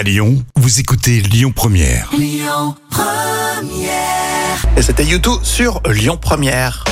[0.00, 2.10] À Lyon, vous écoutez Lyon Première.
[4.74, 6.84] Et c'était YouTube sur Lyon Première.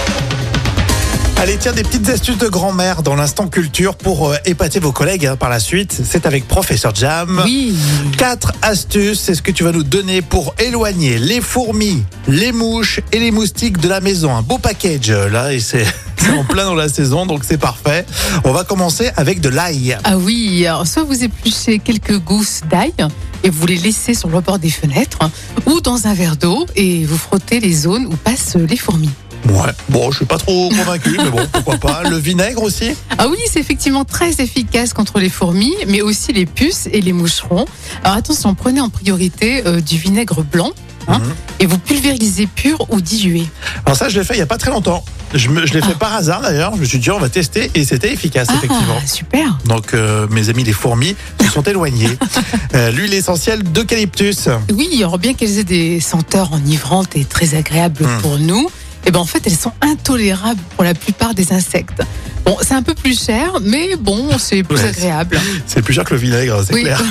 [1.39, 5.25] Allez, tiens, des petites astuces de grand-mère dans l'instant culture pour euh, épater vos collègues
[5.25, 5.99] hein, par la suite.
[6.05, 7.41] C'est avec Professeur Jam.
[7.47, 7.75] Oui.
[8.19, 13.01] Quatre astuces, c'est ce que tu vas nous donner pour éloigner les fourmis, les mouches
[13.13, 14.37] et les moustiques de la maison.
[14.37, 15.87] Un beau package euh, là, et c'est
[16.29, 18.05] c'est en plein dans la saison, donc c'est parfait.
[18.45, 19.97] On va commencer avec de l'ail.
[20.05, 22.93] Ah oui, alors soit vous épluchez quelques gousses d'ail
[23.45, 25.19] et vous les laissez sur le bord des fenêtres
[25.67, 29.11] ou dans un verre d'eau et vous frottez les zones où passent les fourmis.
[29.49, 32.03] Ouais, bon, je suis pas trop convaincu, mais bon, pourquoi pas.
[32.11, 36.45] Le vinaigre aussi Ah oui, c'est effectivement très efficace contre les fourmis, mais aussi les
[36.45, 37.65] puces et les moucherons.
[38.03, 40.73] Alors attention, prenez en priorité euh, du vinaigre blanc
[41.07, 41.35] hein, Mhm.
[41.61, 43.45] et vous pulvérisez pur ou dilué.
[43.87, 45.05] Alors ça, je l'ai fait il y a pas très longtemps.
[45.35, 46.73] Je, l'ai fait par hasard d'ailleurs.
[46.77, 48.97] Je me suis dit, on va tester et c'était efficace, effectivement.
[49.03, 49.59] Ah, super.
[49.67, 52.17] Donc euh, mes amis les fourmis se sont éloignés.
[52.75, 54.49] Euh, L'huile essentielle d'eucalyptus.
[54.73, 58.21] Oui, alors bien qu'elles aient des senteurs enivrantes et très agréables Hmm.
[58.23, 58.71] pour nous,
[59.09, 62.03] eh ben en fait elles sont intolérables pour la plupart des insectes.
[62.45, 65.41] Bon, c'est un peu plus cher, mais bon, c'est plus Ouais, agréable.
[65.67, 66.83] C'est plus cher que le vinaigre, c'est Oui.
[66.83, 67.03] clair.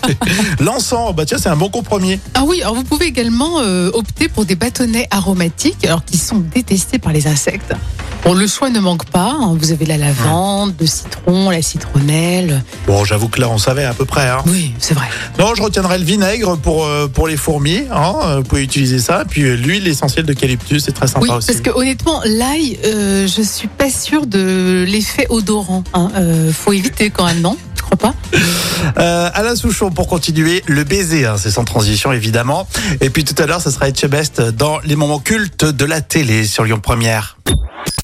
[0.60, 2.18] L'encens, bah tiens, c'est un bon compromis.
[2.34, 6.38] Ah oui, alors vous pouvez également euh, opter pour des bâtonnets aromatiques, alors qui sont
[6.38, 7.74] détestés par les insectes.
[8.24, 9.36] Bon, le choix ne manque pas.
[9.38, 9.54] hein.
[9.60, 12.64] Vous avez la lavande, le citron, la citronnelle.
[12.86, 14.26] Bon, j'avoue que là, on savait à peu près.
[14.30, 14.38] Hein.
[14.46, 15.06] Oui, c'est vrai.
[15.38, 17.82] Non, je retiendrai le vinaigre pour, euh, pour les fourmis.
[17.92, 18.14] Hein.
[18.24, 19.24] Euh, Vous pouvez utiliser ça.
[19.28, 21.48] Puis euh, l'huile essentielle d'eucalyptus, c'est très sympa Oui, aussi.
[21.48, 25.84] parce que honnêtement, l'ail, euh, je suis pas sûre de l'effet odorant.
[25.92, 26.08] Hein.
[26.16, 27.58] Euh, faut éviter quand même, non?
[27.76, 28.14] Tu crois pas?
[28.98, 32.66] Euh, Alain Souchon, pour continuer, le baiser, hein, c'est sans transition évidemment.
[33.02, 36.46] Et puis tout à l'heure, ça sera Etchebest dans les moments cultes de la télé
[36.46, 37.36] sur Lyon Première.